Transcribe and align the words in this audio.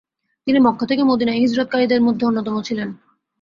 তিনি 0.47 0.59
মক্কা 0.59 0.85
থেকে 0.85 1.03
মদিনায় 1.03 1.41
হিজরতকারীদের 1.41 2.01
মধ্যে 2.01 2.23
অন্যতম 2.25 2.55
ছিলেন। 2.61 2.89